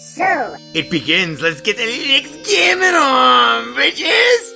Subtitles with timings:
[0.00, 1.42] So, it begins.
[1.42, 4.50] Let's get the Linux gaming on, bitches!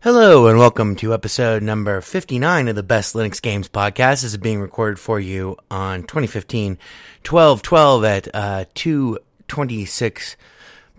[0.00, 4.22] Hello and welcome to episode number 59 of the Best Linux Games podcast.
[4.22, 6.78] This is being recorded for you on 2015
[7.22, 10.36] 12 12 at uh, 2.26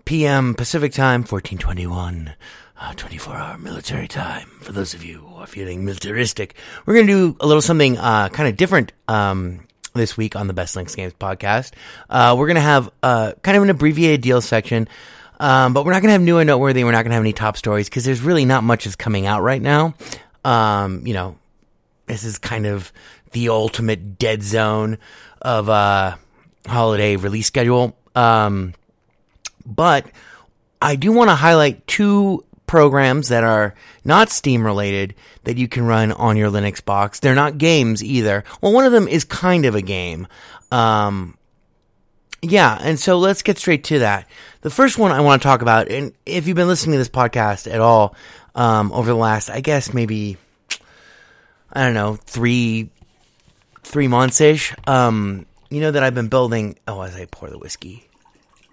[0.04, 0.54] p.m.
[0.54, 2.34] Pacific time, 1421 uh,
[2.88, 4.48] 24 hour military time.
[4.62, 6.54] For those of you who are feeling militaristic,
[6.86, 10.46] we're going to do a little something uh, kind of different um, this week on
[10.46, 11.72] the Best Linux Games podcast.
[12.08, 14.88] Uh, we're going to have uh, kind of an abbreviated deal section.
[15.38, 16.84] Um, but we're not going to have new and noteworthy.
[16.84, 19.26] We're not going to have any top stories because there's really not much that's coming
[19.26, 19.94] out right now.
[20.44, 21.36] Um, you know,
[22.06, 22.92] this is kind of
[23.32, 24.98] the ultimate dead zone
[25.40, 26.16] of uh,
[26.66, 27.96] holiday release schedule.
[28.14, 28.74] Um,
[29.64, 30.06] but
[30.82, 35.84] I do want to highlight two programs that are not Steam related that you can
[35.86, 37.18] run on your Linux box.
[37.18, 38.44] They're not games either.
[38.60, 40.28] Well, one of them is kind of a game.
[40.70, 41.36] Um,
[42.42, 44.28] yeah, and so let's get straight to that.
[44.60, 47.08] The first one I want to talk about, and if you've been listening to this
[47.08, 48.14] podcast at all
[48.54, 50.36] um, over the last, I guess maybe,
[51.72, 52.88] I don't know, three
[53.82, 56.78] three months ish, um, you know that I've been building.
[56.86, 58.08] Oh, as I pour the whiskey,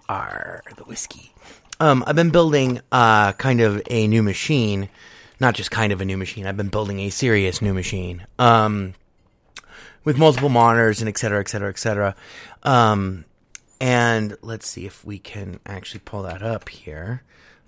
[0.08, 1.32] R the whiskey.
[1.80, 4.88] Um, I've been building uh, kind of a new machine,
[5.38, 6.46] not just kind of a new machine.
[6.46, 8.26] I've been building a serious new machine.
[8.38, 8.94] Um,
[10.04, 12.16] with multiple monitors and et cetera, et cetera, et cetera.
[12.62, 13.26] Um,
[13.80, 17.22] and let's see if we can actually pull that up here.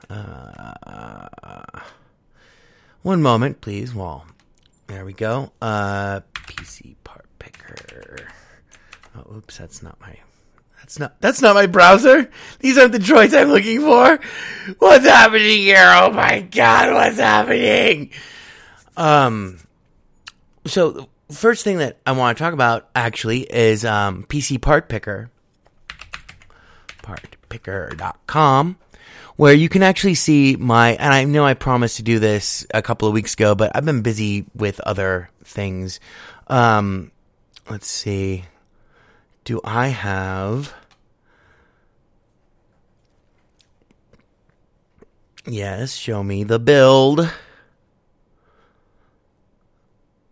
[0.09, 1.81] Uh,
[3.03, 3.95] one moment, please.
[3.95, 4.27] Well,
[4.87, 5.53] there we go.
[5.61, 8.29] Uh, PC part picker.
[9.15, 10.19] Oh, oops, that's not my.
[10.81, 11.21] That's not.
[11.21, 12.31] That's not my browser.
[12.59, 14.19] These aren't the droids I'm looking for.
[14.79, 15.93] What's happening here?
[15.95, 18.11] Oh my god, what's happening?
[18.97, 19.59] Um.
[20.67, 25.31] So first thing that I want to talk about actually is um, PC part picker
[27.03, 28.77] partpicker.com
[29.37, 32.83] where you can actually see my and I know I promised to do this a
[32.83, 35.99] couple of weeks ago, but I've been busy with other things.
[36.47, 37.11] Um
[37.69, 38.45] let's see.
[39.45, 40.75] Do I have
[45.47, 47.29] Yes, show me the build.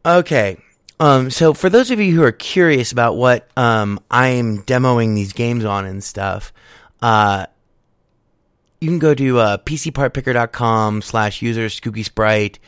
[0.05, 0.59] Okay.
[1.01, 5.33] Um, so for those of you who are curious about what um, I'm demoing these
[5.33, 6.53] games on and stuff,
[7.01, 7.47] uh,
[8.81, 12.59] you can go to uh, pcpartpicker.com slash user skooky sprite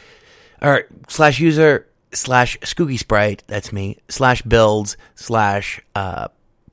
[0.63, 3.43] or slash user slash skooky sprite.
[3.47, 6.29] That's me slash builds slash uh,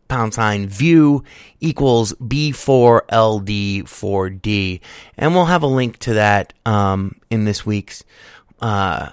[0.07, 1.24] pound sign view
[1.60, 4.80] equals B4LD4D.
[5.18, 8.04] And we'll have a link to that um, in this week's
[8.62, 9.12] uh,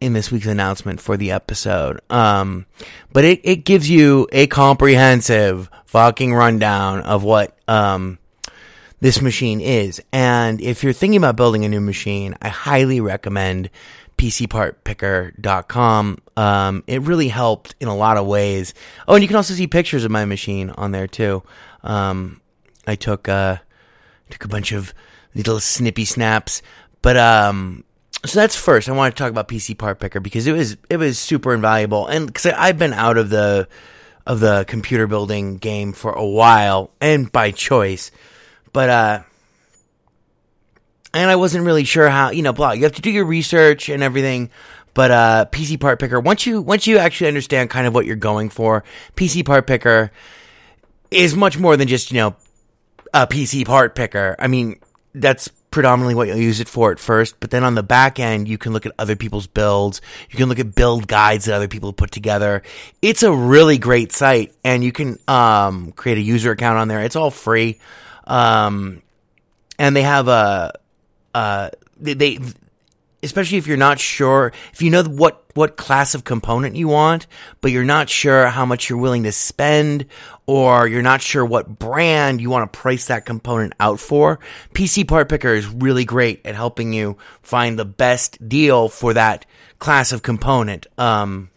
[0.00, 2.00] in this week's announcement for the episode.
[2.08, 2.66] Um,
[3.12, 8.20] but it, it gives you a comprehensive fucking rundown of what um,
[9.00, 10.00] this machine is.
[10.12, 13.70] And if you're thinking about building a new machine, I highly recommend
[14.18, 16.18] PCPartPicker.com.
[16.36, 18.74] Um, it really helped in a lot of ways.
[19.06, 21.42] Oh, and you can also see pictures of my machine on there too.
[21.82, 22.42] Um,
[22.86, 23.56] I took uh,
[24.28, 24.92] took a bunch of
[25.34, 26.60] little snippy snaps,
[27.00, 27.84] but um,
[28.26, 28.88] so that's first.
[28.88, 32.06] I want to talk about PC Part Picker because it was it was super invaluable,
[32.06, 33.68] and because I've been out of the
[34.26, 38.10] of the computer building game for a while, and by choice,
[38.72, 39.22] but uh,
[41.18, 42.72] and I wasn't really sure how you know blah.
[42.72, 44.50] You have to do your research and everything.
[44.94, 48.16] But uh, PC Part Picker, once you once you actually understand kind of what you're
[48.16, 48.84] going for,
[49.16, 50.10] PC Part Picker
[51.10, 52.36] is much more than just you know
[53.12, 54.36] a PC part picker.
[54.38, 54.80] I mean,
[55.14, 58.48] that's predominantly what you'll use it for at first, but then on the back end,
[58.48, 60.00] you can look at other people's builds.
[60.30, 62.62] You can look at build guides that other people put together.
[63.02, 67.00] It's a really great site and you can, um, create a user account on there.
[67.00, 67.78] It's all free.
[68.26, 69.02] Um,
[69.78, 70.72] and they have a,
[71.34, 72.38] uh, they, they,
[73.22, 77.26] especially if you're not sure, if you know what, what class of component you want,
[77.60, 80.06] but you're not sure how much you're willing to spend,
[80.46, 84.38] or you're not sure what brand you want to price that component out for,
[84.72, 89.46] PC Part Picker is really great at helping you find the best deal for that
[89.78, 90.86] class of component.
[90.96, 91.50] Um,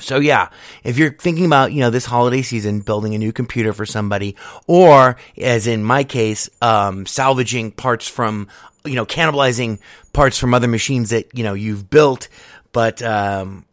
[0.00, 0.48] so yeah,
[0.82, 4.36] if you're thinking about, you know, this holiday season, building a new computer for somebody,
[4.66, 8.48] or as in my case, um, salvaging parts from,
[8.84, 9.78] you know, cannibalizing
[10.12, 12.28] parts from other machines that, you know, you've built,
[12.72, 13.64] but, um,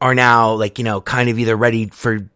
[0.00, 2.28] are now like, you know, kind of either ready for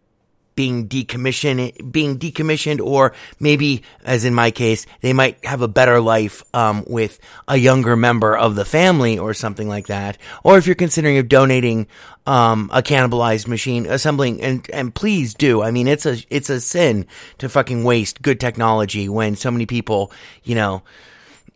[0.57, 6.01] being decommissioned, being decommissioned, or maybe, as in my case, they might have a better
[6.01, 10.17] life um, with a younger member of the family or something like that.
[10.43, 11.87] Or if you're considering of donating
[12.27, 15.63] um, a cannibalized machine, assembling, and and please do.
[15.63, 17.07] I mean, it's a it's a sin
[17.39, 20.11] to fucking waste good technology when so many people,
[20.43, 20.83] you know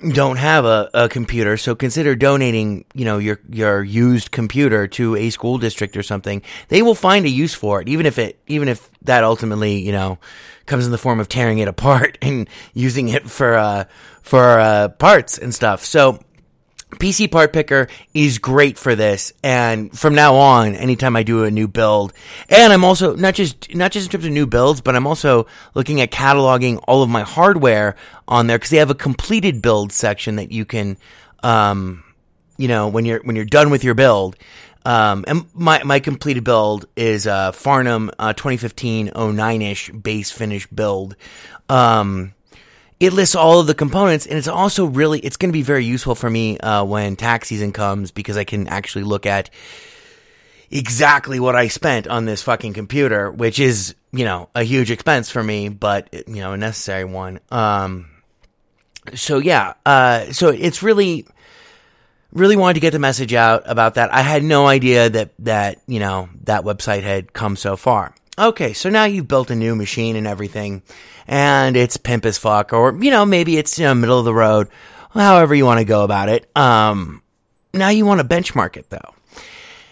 [0.09, 5.17] don't have a, a computer, so consider donating, you know, your your used computer to
[5.17, 6.43] a school district or something.
[6.69, 9.93] They will find a use for it, even if it even if that ultimately, you
[9.93, 10.19] know,
[10.67, 13.85] comes in the form of tearing it apart and using it for uh
[14.23, 15.85] for uh parts and stuff.
[15.85, 16.19] So
[16.91, 21.51] PC Part Picker is great for this, and from now on, anytime I do a
[21.51, 22.13] new build,
[22.49, 25.47] and I'm also not just not just in terms of new builds, but I'm also
[25.75, 27.97] looking at cataloging all of my hardware
[28.27, 30.97] on there because they have a completed build section that you can,
[31.43, 32.05] um,
[32.57, 34.37] you know, when you're when you're done with your build.
[34.85, 41.17] Um, and my, my completed build is a Farnham uh, 2015 09-ish base finish build.
[41.69, 42.33] Um,
[43.01, 45.85] it lists all of the components and it's also really it's going to be very
[45.85, 49.51] useful for me uh, when tax season comes because i can actually look at
[50.71, 55.31] exactly what i spent on this fucking computer which is you know a huge expense
[55.31, 57.41] for me but you know a necessary one.
[57.51, 58.07] Um
[59.15, 61.27] so yeah uh so it's really
[62.33, 64.13] really wanted to get the message out about that.
[64.13, 68.73] I had no idea that that you know that website had come so far okay
[68.73, 70.83] so now you've built a new machine and everything
[71.31, 74.35] and it's pimp as fuck, or you know maybe it's you know middle of the
[74.35, 74.69] road,
[75.15, 76.51] however you want to go about it.
[76.57, 77.23] Um,
[77.73, 79.15] now you want to benchmark it though.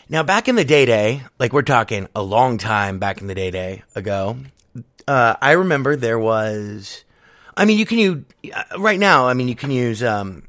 [0.09, 3.37] Now back in the day day, like we're talking a long time back in the
[3.37, 4.37] day day ago,
[5.07, 7.05] uh, I remember there was,
[7.57, 9.29] I mean you can use uh, right now.
[9.29, 10.43] I mean you can use um,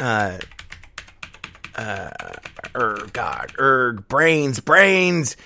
[0.00, 0.38] uh,
[1.76, 2.10] uh,
[2.74, 5.36] er, God, erg, brains, brains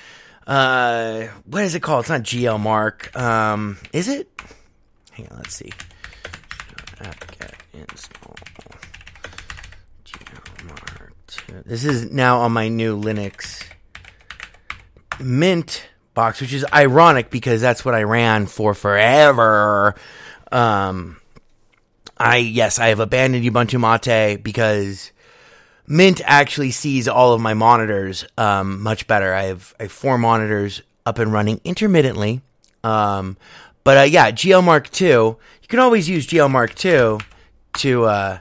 [0.48, 2.00] uh, what is it called?
[2.00, 3.14] It's not GL Mark.
[3.14, 4.28] Um, is it?
[5.12, 5.70] Hang on, let's see.
[7.00, 8.34] Apt-get install
[10.06, 11.12] GL Mark.
[11.66, 13.62] This is now on my new Linux
[15.20, 19.94] Mint box, which is ironic because that's what I ran for forever.
[20.50, 21.18] Um,
[22.16, 25.12] I yes, I have abandoned Ubuntu Mate because
[25.88, 29.32] Mint actually sees all of my monitors um, much better.
[29.32, 32.42] I have, I have four monitors up and running intermittently.
[32.84, 33.38] Um,
[33.84, 35.08] but uh, yeah, GL Mark II.
[35.08, 37.18] You can always use GL Mark II
[37.78, 38.38] to uh,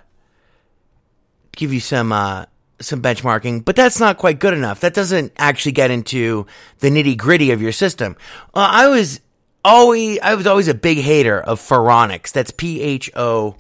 [1.56, 2.46] give you some uh,
[2.80, 4.82] some benchmarking, but that's not quite good enough.
[4.82, 6.46] That doesn't actually get into
[6.80, 8.18] the nitty gritty of your system.
[8.54, 9.22] Uh, I was
[9.64, 12.32] always, I was always a big hater of Phoronix.
[12.32, 13.56] That's P H O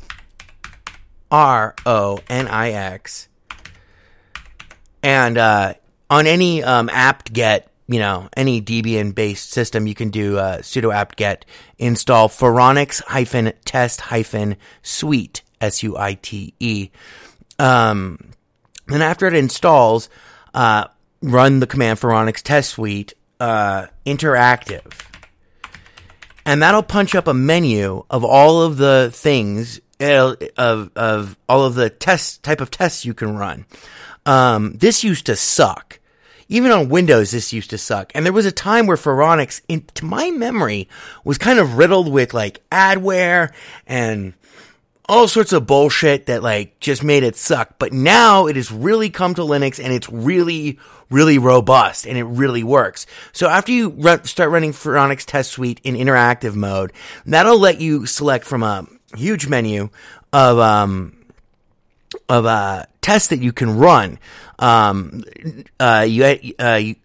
[1.32, 3.28] R O N I X.
[5.08, 5.74] And uh,
[6.10, 10.94] on any um, apt-get, you know, any Debian based system, you can do uh, sudo
[10.94, 11.46] apt-get
[11.78, 16.90] install Phoronix hyphen test hyphen suite S U I T E.
[17.58, 18.32] Um,
[18.90, 20.10] and after it installs,
[20.54, 20.88] uh,
[21.22, 24.92] run the command Phoronix test suite uh, interactive.
[26.46, 31.76] And that'll punch up a menu of all of the things of of all of
[31.76, 33.66] the test type of tests you can run.
[34.26, 36.00] Um, this used to suck.
[36.50, 38.12] Even on Windows, this used to suck.
[38.16, 40.88] And there was a time where Phoronix, in, to my memory,
[41.26, 43.52] was kind of riddled with like adware
[43.86, 44.34] and
[45.10, 47.76] all sorts of bullshit that like just made it suck.
[47.80, 52.24] But now it has really come to Linux and it's really, really robust and it
[52.24, 53.06] really works.
[53.34, 56.94] So after you run, start running Phoronix Test Suite in interactive mode,
[57.26, 59.90] that'll let you select from a huge menu
[60.34, 61.16] of, um,
[62.28, 64.20] of, uh, tests that you can run.
[64.60, 65.24] Um,
[65.80, 66.96] uh, you, uh, you,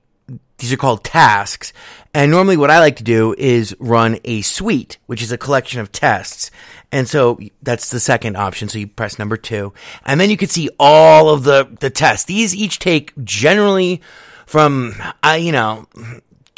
[0.59, 1.73] these are called tasks.
[2.15, 5.81] And normally what I like to do is run a suite, which is a collection
[5.81, 6.51] of tests.
[6.93, 8.69] And so that's the second option.
[8.69, 9.73] So you press number two
[10.05, 12.27] and then you can see all of the, the tests.
[12.27, 14.03] These each take generally
[14.47, 15.89] from, uh, you know,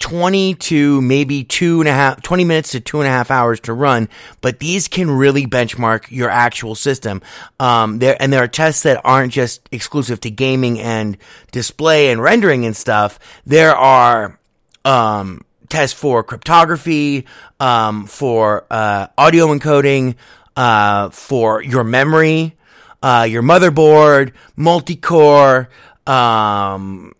[0.05, 3.59] 20 to maybe two and a half, 20 minutes to two and a half hours
[3.59, 4.07] to run,
[4.43, 7.23] but these can really benchmark your actual system.
[7.59, 11.17] Um, there, and there are tests that aren't just exclusive to gaming and
[11.53, 13.19] display and rendering and stuff.
[13.47, 14.39] There are,
[14.85, 17.25] um, tests for cryptography,
[17.59, 20.17] um, for, uh, audio encoding,
[20.55, 22.59] uh, for your memory,
[23.03, 25.71] uh, your motherboard, multi-core,
[26.07, 27.15] um,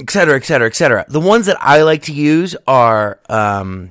[0.00, 1.04] et cetera, et cetera, et cetera.
[1.08, 3.90] The ones that I like to use are, um,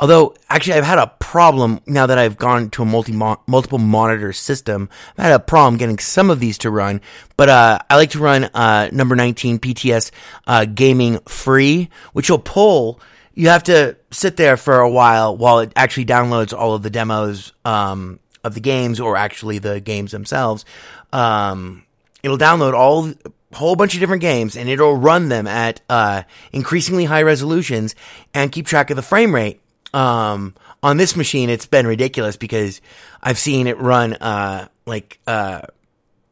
[0.00, 4.32] although actually I've had a problem now that I've gone to a multi multiple monitor
[4.32, 4.88] system.
[5.16, 7.00] I've had a problem getting some of these to run,
[7.36, 10.10] but uh, I like to run uh, number 19 PTS
[10.46, 13.00] uh, Gaming Free, which will pull.
[13.34, 16.90] You have to sit there for a while while it actually downloads all of the
[16.90, 20.64] demos um, of the games, or actually the games themselves.
[21.12, 21.84] Um,
[22.22, 23.12] it'll download all
[23.52, 27.94] whole bunch of different games and it'll run them at uh, increasingly high resolutions
[28.34, 29.60] and keep track of the frame rate.
[29.94, 32.80] Um, on this machine, it's been ridiculous because
[33.22, 35.62] I've seen it run uh, like uh,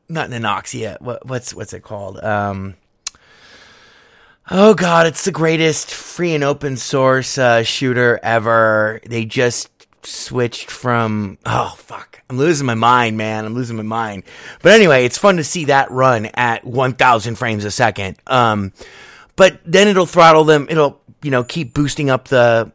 [0.09, 1.01] not Nanoxia.
[1.01, 2.23] What, what's what's it called?
[2.23, 2.75] Um,
[4.51, 9.01] oh god, it's the greatest free and open source uh, shooter ever.
[9.07, 9.71] They just
[10.07, 12.23] switched from oh fuck.
[12.31, 13.45] I'm losing my mind man.
[13.45, 14.25] I'm losing my mind.
[14.63, 18.17] But anyway it's fun to see that run at 1000 frames a second.
[18.27, 18.73] Um
[19.35, 20.67] but then it'll throttle them.
[20.71, 22.73] It'll you know keep boosting up the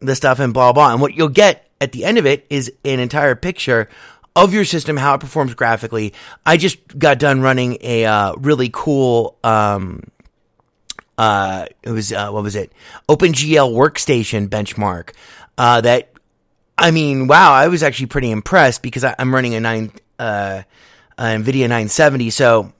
[0.00, 0.92] the stuff and blah blah.
[0.92, 3.88] And what you'll get at the end of it is an entire picture
[4.34, 6.14] of your system how it performs graphically.
[6.44, 10.04] I just got done running a uh, really cool um
[11.18, 12.72] uh it was uh, what was it?
[13.08, 15.10] Opengl workstation benchmark
[15.58, 16.11] uh, that
[16.76, 20.62] I mean, wow, I was actually pretty impressed because I, am running a nine, uh,
[21.18, 22.72] NVIDIA 970, so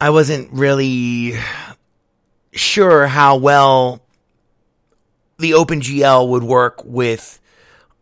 [0.00, 1.34] I wasn't really
[2.52, 4.02] sure how well
[5.38, 7.40] the OpenGL would work with,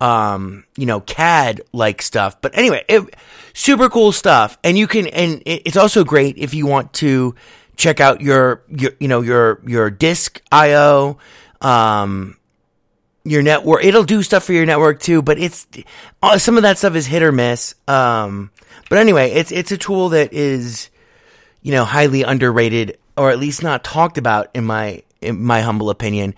[0.01, 2.41] um, you know, CAD like stuff.
[2.41, 3.15] But anyway, it,
[3.53, 4.59] super cool stuff.
[4.63, 7.35] And you can, and it's also great if you want to
[7.77, 11.19] check out your, your, you know, your, your disk IO,
[11.61, 12.37] um,
[13.25, 13.85] your network.
[13.85, 15.67] It'll do stuff for your network too, but it's
[16.23, 17.75] uh, some of that stuff is hit or miss.
[17.89, 18.51] Um,
[18.89, 20.91] but anyway, it's it's a tool that is,
[21.63, 25.91] you know, highly underrated or at least not talked about in my in my humble
[25.91, 26.35] opinion.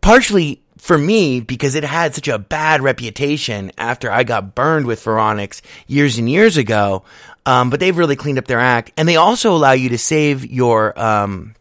[0.00, 5.04] Partially for me because it had such a bad reputation after I got burned with
[5.04, 7.04] Phoronix years and years ago.
[7.46, 10.46] Um, but they've really cleaned up their act, and they also allow you to save
[10.46, 11.54] your um,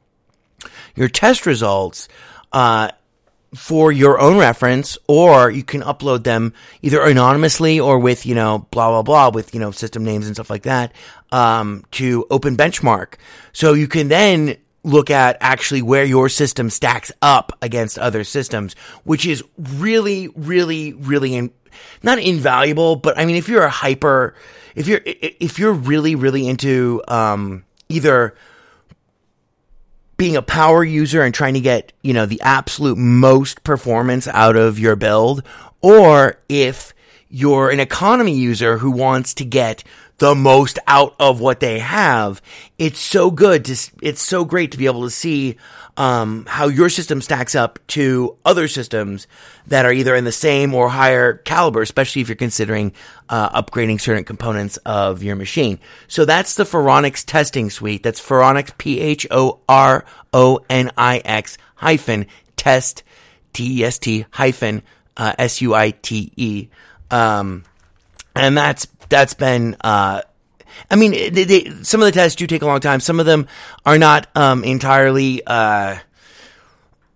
[0.95, 2.09] your test results
[2.51, 2.89] uh,
[3.55, 8.67] for your own reference, or you can upload them either anonymously or with, you know,
[8.71, 10.91] blah, blah, blah, with, you know, system names and stuff like that,
[11.31, 13.15] um, to Open Benchmark.
[13.51, 18.75] So you can then look at actually where your system stacks up against other systems,
[19.03, 21.51] which is really, really, really in,
[22.03, 24.35] not invaluable, but I mean, if you're a hyper,
[24.75, 28.35] if you're, if you're really, really into, um, either
[30.19, 34.57] being a power user and trying to get, you know, the absolute most performance out
[34.57, 35.41] of your build,
[35.81, 36.93] or if
[37.29, 39.81] you're an economy user who wants to get
[40.17, 42.41] the most out of what they have.
[42.77, 45.55] It's so good to, it's so great to be able to see,
[45.99, 49.27] um, how your system stacks up to other systems
[49.67, 52.93] that are either in the same or higher caliber, especially if you're considering,
[53.27, 55.77] uh, upgrading certain components of your machine.
[56.07, 58.01] So that's the Phoronix testing suite.
[58.01, 59.27] That's Phoronix, P-H-O-R-O-N-I-X
[61.75, 62.25] hyphen
[62.55, 63.03] test,
[63.51, 64.83] T-E-S-T hyphen,
[65.17, 66.69] uh, S-U-I-T-E.
[67.11, 67.65] Um,
[68.35, 70.21] and that's that's been uh
[70.89, 72.99] I mean, they, they, some of the tests do take a long time.
[72.99, 73.47] Some of them
[73.85, 75.97] are not um, entirely uh,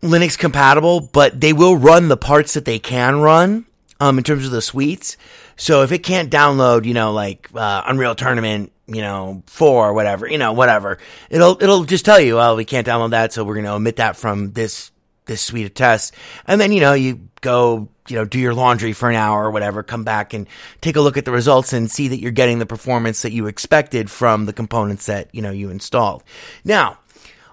[0.02, 3.66] Linux compatible, but they will run the parts that they can run
[4.00, 5.18] um, in terms of the suites.
[5.56, 9.94] So if it can't download, you know, like uh, Unreal Tournament, you know, four or
[9.94, 10.98] whatever, you know, whatever,
[11.30, 13.98] it'll it'll just tell you, oh, we can't download that, so we're going to omit
[13.98, 14.92] that from this
[15.26, 16.12] this suite of tests.
[16.48, 19.52] And then you know you go you know do your laundry for an hour or
[19.52, 20.48] whatever, come back and
[20.82, 23.48] take a look at the results and see that you're getting the performance that you
[23.48, 26.24] expected from the components that you know you installed.
[26.64, 27.00] Now,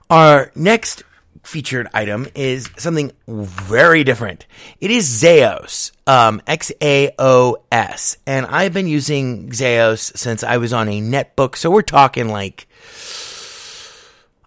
[0.09, 1.05] our next
[1.43, 4.47] featured item is something very different.
[4.81, 8.17] It is XaoS, um, X-A-O-S.
[8.27, 11.57] And I've been using XaoS since I was on a netbook.
[11.57, 12.69] So we're talking like,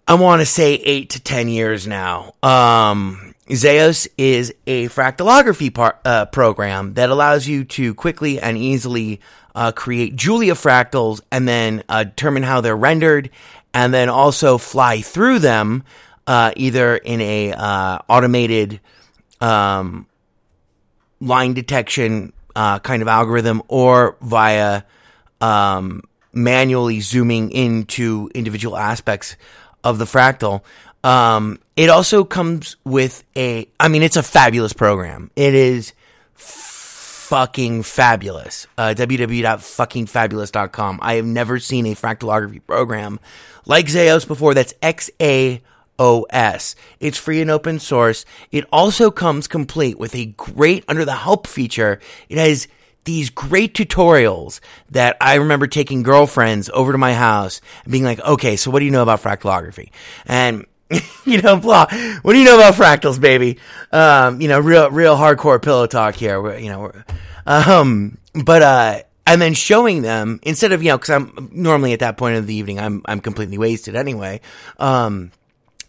[0.06, 2.34] I want to say eight to 10 years now.
[2.42, 9.20] Um, XaoS is a fractalography par- uh, program that allows you to quickly and easily
[9.54, 13.30] uh, create Julia fractals and then uh, determine how they're rendered
[13.72, 15.84] and then also fly through them
[16.26, 18.80] uh, either in a uh, automated
[19.40, 20.06] um,
[21.18, 24.82] line detection uh, kind of algorithm or via
[25.40, 26.02] um,
[26.34, 29.36] manually zooming into individual aspects
[29.84, 30.62] of the fractal.
[31.04, 35.30] Um, it also comes with a, I mean, it's a fabulous program.
[35.36, 35.92] It is
[36.34, 38.66] fucking fabulous.
[38.78, 40.98] Uh, www.fuckingfabulous.com.
[41.02, 43.20] I have never seen a fractalography program
[43.66, 44.54] like XaoS before.
[44.54, 45.62] That's X A
[45.98, 46.74] O S.
[47.00, 48.24] It's free and open source.
[48.50, 52.00] It also comes complete with a great under the help feature.
[52.28, 52.68] It has
[53.04, 58.20] these great tutorials that I remember taking girlfriends over to my house and being like,
[58.20, 59.90] okay, so what do you know about fractalography?
[60.26, 60.66] And
[61.24, 61.86] you know, blah.
[62.22, 63.58] What do you know about fractals, baby?
[63.92, 66.40] Um, you know, real, real hardcore pillow talk here.
[66.40, 67.04] We're, you know, we're,
[67.46, 72.00] um, but, uh, and then showing them instead of, you know, cause I'm normally at
[72.00, 74.40] that point of the evening, I'm, I'm completely wasted anyway.
[74.78, 75.32] Um,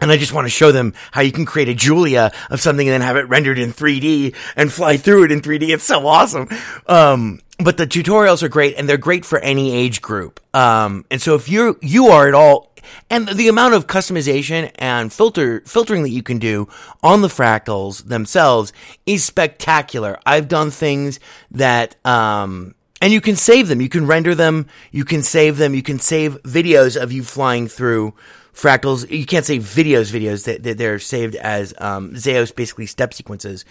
[0.05, 2.87] and I just want to show them how you can create a Julia of something
[2.87, 5.69] and then have it rendered in 3D and fly through it in 3D.
[5.69, 6.47] It's so awesome.
[6.85, 10.39] Um, but the tutorials are great and they're great for any age group.
[10.55, 12.71] Um, and so if you're, you are at all,
[13.09, 16.69] and the amount of customization and filter, filtering that you can do
[17.01, 18.73] on the fractals themselves
[19.07, 20.19] is spectacular.
[20.23, 23.81] I've done things that, um, and you can save them.
[23.81, 24.67] You can render them.
[24.91, 25.73] You can save them.
[25.73, 28.13] You can save videos of you flying through
[28.55, 29.09] fractals.
[29.09, 33.65] You can't say videos, videos that they're saved as, um, XaoS basically step sequences.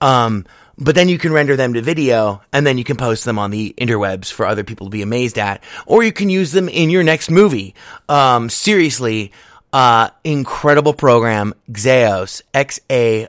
[0.00, 0.46] Um,
[0.78, 3.50] but then you can render them to video and then you can post them on
[3.50, 6.88] the interwebs for other people to be amazed at, or you can use them in
[6.88, 7.74] your next movie.
[8.08, 9.30] Um, seriously,
[9.74, 13.28] uh, incredible program, XaoS, X-A-O-S.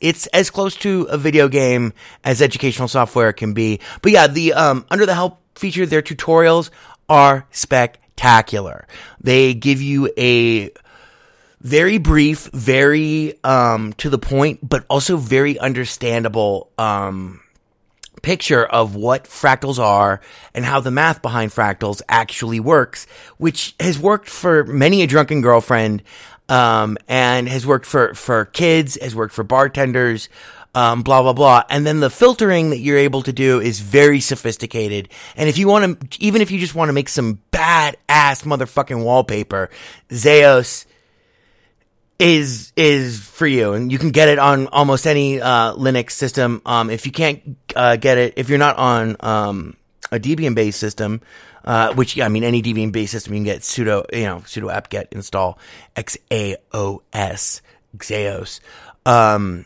[0.00, 3.80] It's as close to a video game as educational software can be.
[4.02, 6.68] But yeah, the, um, under the help feature, their tutorials
[7.08, 7.96] are spectacular.
[9.20, 10.70] They give you a,
[11.60, 17.40] very brief, very um, to the point, but also very understandable um,
[18.22, 20.20] picture of what fractals are
[20.54, 23.06] and how the math behind fractals actually works,
[23.38, 26.02] which has worked for many a drunken girlfriend
[26.48, 30.28] um, and has worked for for kids, has worked for bartenders.
[30.72, 34.20] Um, blah blah blah, and then the filtering that you're able to do is very
[34.20, 35.08] sophisticated.
[35.34, 38.42] And if you want to, even if you just want to make some bad ass
[38.42, 39.68] motherfucking wallpaper,
[40.10, 40.86] XaoS
[42.20, 46.60] is is for you, and you can get it on almost any uh, Linux system.
[46.66, 49.76] Um, if you can't uh, get it, if you're not on um,
[50.12, 51.22] a Debian based system,
[51.64, 54.36] uh, which yeah, I mean any Debian based system, you can get sudo you know
[54.40, 55.58] sudo apt-get install
[55.96, 57.62] x a o s
[57.96, 58.60] XaoS.
[59.06, 59.64] Um,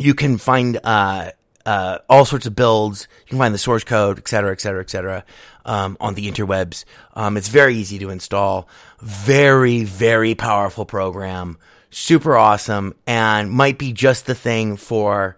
[0.00, 1.30] you can find uh,
[1.66, 3.06] uh, all sorts of builds.
[3.26, 5.24] You can find the source code, et cetera, et cetera, et cetera,
[5.64, 6.84] um, on the interwebs.
[7.14, 8.68] Um, it's very easy to install.
[9.00, 11.58] Very, very powerful program.
[11.90, 15.36] Super awesome and might be just the thing for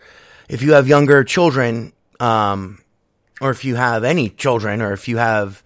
[0.48, 2.78] if you have younger children, um,
[3.40, 5.62] or if you have any children, or if you have,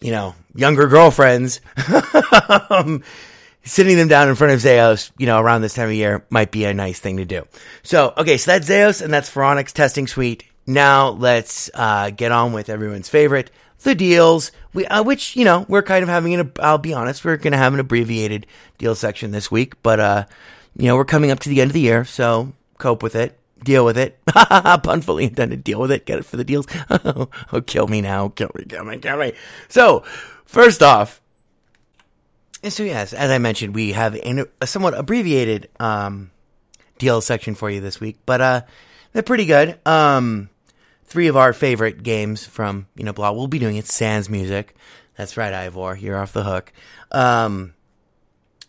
[0.00, 1.60] you know, younger girlfriends,
[2.70, 3.02] um,
[3.64, 6.50] sitting them down in front of XaoS, you know, around this time of year might
[6.50, 7.46] be a nice thing to do.
[7.82, 10.44] So, okay, so that's XaoS and that's Phoronix testing suite.
[10.66, 13.50] now let's uh, get on with everyone's favorite,
[13.82, 14.52] the deals.
[14.74, 16.52] We, uh, which you know, we're kind of having an.
[16.60, 18.46] I'll be honest, we're going to have an abbreviated
[18.78, 20.24] deal section this week, but uh,
[20.76, 23.38] you know, we're coming up to the end of the year, so cope with it,
[23.62, 24.18] deal with it.
[24.26, 25.64] Pun fully intended.
[25.64, 26.06] Deal with it.
[26.06, 26.66] Get it for the deals.
[26.90, 27.28] oh,
[27.66, 28.28] kill me now.
[28.28, 28.64] Kill me.
[28.64, 28.98] Kill me.
[28.98, 29.32] Kill me.
[29.68, 30.04] So,
[30.44, 31.20] first off,
[32.68, 36.30] so yes, as I mentioned, we have a somewhat abbreviated um,
[36.98, 38.60] deal section for you this week, but uh,
[39.12, 39.78] they're pretty good.
[39.86, 40.50] Um,
[41.04, 43.32] three of our favorite games from you know blah.
[43.32, 44.76] We'll be doing it sans music.
[45.16, 45.96] That's right, Ivor.
[45.96, 46.72] You're off the hook.
[47.10, 47.74] Um,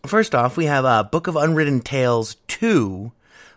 [0.05, 3.11] first off, we have uh, Book of Unwritten Tales two,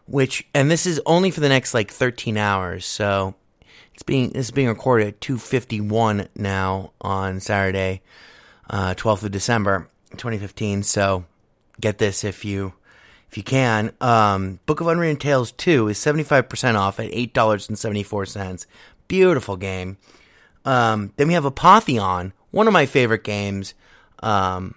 [0.06, 2.84] which and this is only for the next like 13 hours.
[2.84, 3.34] So
[3.94, 8.02] it's being is being recorded at 2:51 now on Saturday,
[8.68, 10.82] uh, 12th of December, 2015.
[10.82, 11.24] So
[11.80, 12.74] get this if you
[13.32, 13.92] if you can.
[14.00, 18.66] Um, Book of Unwritten Tales 2 is 75% off at $8.74.
[19.08, 19.96] Beautiful game.
[20.66, 23.72] Um, then we have Apotheon, one of my favorite games,
[24.22, 24.74] um,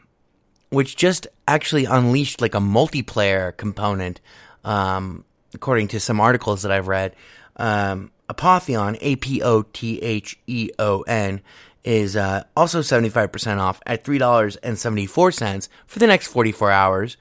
[0.69, 4.21] which just actually unleashed like a multiplayer component,
[4.63, 7.13] um, according to some articles that I've read.
[7.57, 11.41] Um, Apotheon, A P O T H E O N,
[11.85, 17.17] is uh, also 75% off at $3.74 for the next 44 hours.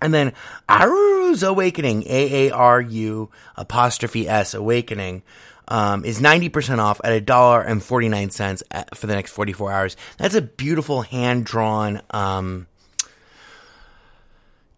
[0.00, 0.32] And then
[0.68, 5.22] Aaru's Awakening, A A R U apostrophe S Awakening,
[5.66, 9.96] um, is 90% off at $1.49 for the next 44 hours.
[10.16, 12.66] That's a beautiful hand drawn, um,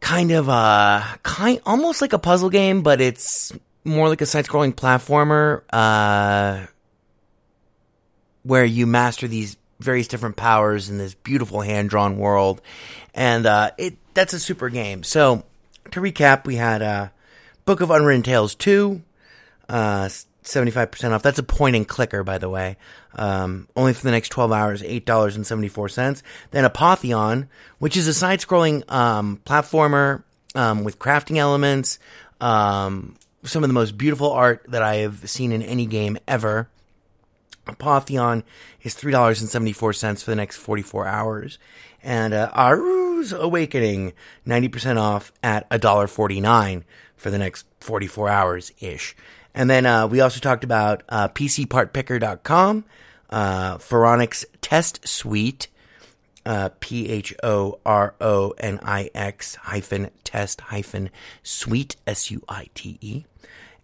[0.00, 3.52] kind of a, kind, almost like a puzzle game, but it's
[3.84, 6.66] more like a side scrolling platformer, uh,
[8.42, 12.60] where you master these various different powers in this beautiful hand drawn world.
[13.14, 15.02] And, uh, it, that's a super game.
[15.02, 15.44] So,
[15.92, 17.08] to recap, we had, uh,
[17.64, 19.02] Book of Unwritten Tales 2,
[19.68, 20.08] uh,
[20.44, 21.22] 75% off.
[21.22, 22.76] That's a point and clicker, by the way.
[23.14, 26.22] Um, only for the next 12 hours, $8.74.
[26.50, 27.48] Then Apotheon,
[27.78, 30.22] which is a side scrolling, um, platformer,
[30.54, 31.98] um, with crafting elements,
[32.40, 36.68] um, some of the most beautiful art that I have seen in any game ever.
[37.66, 38.42] Apotheon
[38.82, 41.58] is $3.74 for the next 44 hours.
[42.02, 44.14] And, uh, Aaru's Awakening,
[44.46, 46.82] 90% off at $1.49
[47.16, 49.14] for the next 44 hours ish.
[49.54, 52.84] And then uh, we also talked about uh, PCPartPicker.com,
[53.30, 55.68] uh, Phoronix Test Suite,
[56.46, 61.10] uh, P H O R O N I X hyphen test hyphen
[61.42, 63.24] suite, S U I T E,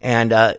[0.01, 0.55] and uh,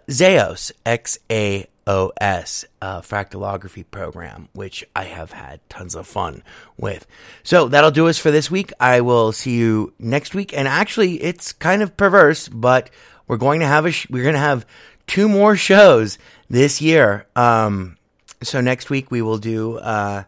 [0.86, 6.44] X A O S, uh, fractalography program, which I have had tons of fun
[6.78, 7.08] with.
[7.44, 8.72] So that'll do us for this week.
[8.80, 10.56] I will see you next week.
[10.56, 12.90] And actually, it's kind of perverse, but
[13.28, 14.66] we're going to have a sh- we're going to have
[15.08, 16.20] two more shows
[16.50, 17.26] this year.
[17.36, 17.98] Um,
[18.44, 20.24] so next week we will do, uh,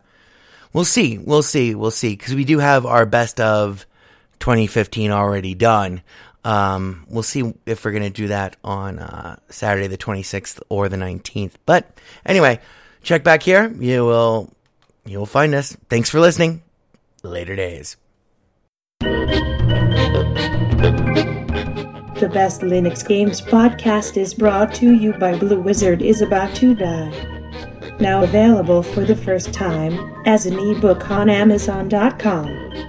[0.74, 3.86] we'll see, we'll see, we'll see, because we do have our best of
[4.40, 6.02] 2015 already done.
[6.44, 10.88] Um, we'll see if we're going to do that on uh, Saturday the 26th or
[10.88, 11.54] the 19th.
[11.66, 12.60] But anyway,
[13.04, 13.72] check back here.
[13.80, 14.54] You will
[15.06, 15.76] you will find us.
[15.90, 16.62] Thanks for listening.
[17.24, 17.98] Later days.
[22.20, 26.76] The Best Linux Games podcast is brought to you by Blue Wizard is about to
[26.76, 27.12] die.
[28.00, 32.89] Now available for the first time as an ebook on Amazon.com.